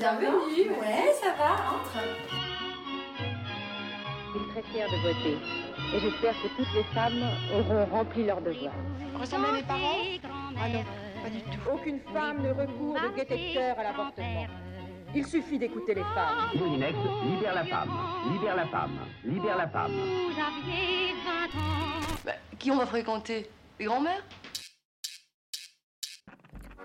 [0.00, 0.70] Bienvenue.
[0.80, 1.98] Ouais, ça va, entre.
[4.32, 5.36] Je suis très fière de voter.
[5.94, 7.22] Et j'espère que toutes les femmes
[7.52, 8.72] auront rempli leur devoir.
[9.20, 9.98] Ressemble à mes parents?
[10.58, 10.84] Ah non,
[11.22, 11.70] pas du tout.
[11.70, 14.46] Aucune femme ne recourt de détecteur à l'avortement.
[15.14, 16.48] Il suffit d'écouter les femmes.
[16.54, 16.96] Moulinex,
[17.26, 17.90] libère la femme,
[18.32, 19.92] libère la femme, libère la femme.
[22.24, 23.50] Bah, qui on va fréquenter?
[23.78, 24.24] Les grands-mères?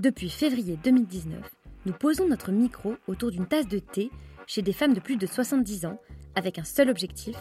[0.02, 1.50] Depuis février 2019,
[1.86, 4.10] nous posons notre micro autour d'une tasse de thé
[4.48, 6.00] chez des femmes de plus de 70 ans
[6.36, 7.36] avec un seul objectif,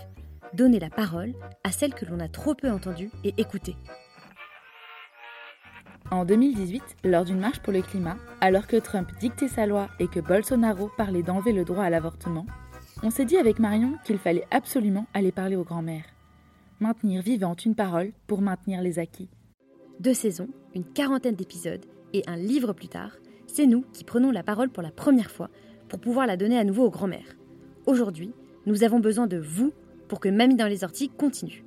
[0.53, 3.77] donner la parole à celles que l'on a trop peu entendues et écoutées.
[6.11, 10.06] En 2018, lors d'une marche pour le climat, alors que Trump dictait sa loi et
[10.06, 12.47] que Bolsonaro parlait d'enlever le droit à l'avortement,
[13.03, 16.05] on s'est dit avec Marion qu'il fallait absolument aller parler aux grands-mères.
[16.81, 19.29] Maintenir vivante une parole pour maintenir les acquis.
[20.01, 23.12] Deux saisons, une quarantaine d'épisodes et un livre plus tard,
[23.55, 25.49] c'est nous qui prenons la parole pour la première fois
[25.89, 27.37] pour pouvoir la donner à nouveau aux grands-mères.
[27.87, 28.33] Aujourd'hui,
[28.67, 29.73] nous avons besoin de vous
[30.09, 31.65] pour que Mamie dans les orties continue.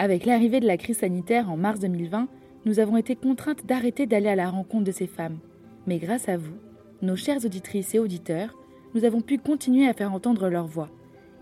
[0.00, 2.26] Avec l'arrivée de la crise sanitaire en mars 2020,
[2.64, 5.38] nous avons été contraintes d'arrêter d'aller à la rencontre de ces femmes.
[5.86, 6.56] Mais grâce à vous,
[7.00, 8.58] nos chères auditrices et auditeurs,
[8.96, 10.90] nous avons pu continuer à faire entendre leur voix.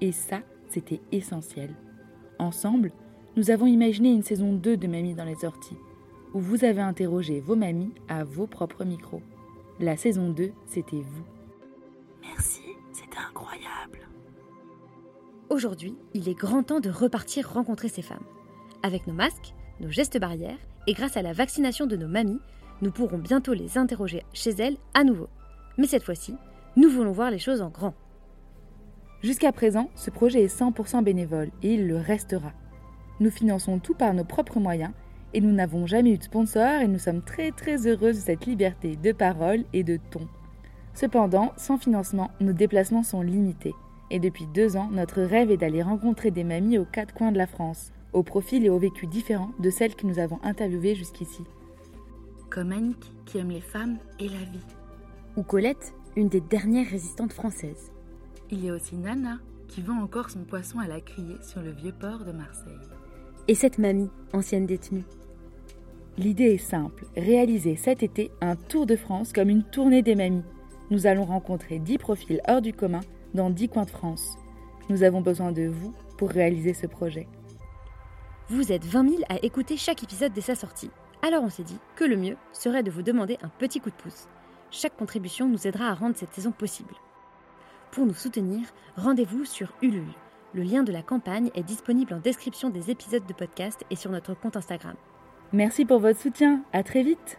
[0.02, 1.70] Et ça, c'était essentiel.
[2.38, 2.92] Ensemble,
[3.36, 5.78] nous avons imaginé une saison 2 de Mamie dans les orties,
[6.34, 9.22] où vous avez interrogé vos mamies à vos propres micros.
[9.80, 11.24] La saison 2, c'était vous.
[12.22, 12.62] Merci,
[12.92, 14.08] c'était incroyable.
[15.50, 18.24] Aujourd'hui, il est grand temps de repartir rencontrer ces femmes.
[18.82, 22.40] Avec nos masques, nos gestes barrières et grâce à la vaccination de nos mamies,
[22.80, 25.28] nous pourrons bientôt les interroger chez elles à nouveau.
[25.78, 26.34] Mais cette fois-ci,
[26.76, 27.94] nous voulons voir les choses en grand.
[29.22, 32.52] Jusqu'à présent, ce projet est 100% bénévole et il le restera.
[33.20, 34.92] Nous finançons tout par nos propres moyens
[35.34, 38.46] et nous n'avons jamais eu de sponsor et nous sommes très très heureuses de cette
[38.46, 40.28] liberté de parole et de ton.
[40.94, 43.74] Cependant, sans financement, nos déplacements sont limités.
[44.10, 47.38] Et depuis deux ans, notre rêve est d'aller rencontrer des mamies aux quatre coins de
[47.38, 51.44] la France, au profil et au vécu différents de celles que nous avons interviewées jusqu'ici.
[52.50, 54.66] Comme Annick, qui aime les femmes et la vie.
[55.38, 57.90] Ou Colette, une des dernières résistantes françaises.
[58.50, 59.38] Il y a aussi Nana,
[59.68, 62.76] qui vend encore son poisson à la criée sur le vieux port de Marseille.
[63.48, 65.04] Et cette mamie, ancienne détenue.
[66.22, 70.44] L'idée est simple, réaliser cet été un tour de France comme une tournée des mamies.
[70.92, 73.00] Nous allons rencontrer 10 profils hors du commun
[73.34, 74.38] dans 10 coins de France.
[74.88, 77.26] Nous avons besoin de vous pour réaliser ce projet.
[78.48, 80.92] Vous êtes 20 000 à écouter chaque épisode dès sa sortie.
[81.26, 83.96] Alors on s'est dit que le mieux serait de vous demander un petit coup de
[83.96, 84.28] pouce.
[84.70, 86.94] Chaque contribution nous aidera à rendre cette saison possible.
[87.90, 90.04] Pour nous soutenir, rendez-vous sur Ulule.
[90.54, 94.12] Le lien de la campagne est disponible en description des épisodes de podcast et sur
[94.12, 94.94] notre compte Instagram.
[95.52, 97.38] Merci pour votre soutien, à très vite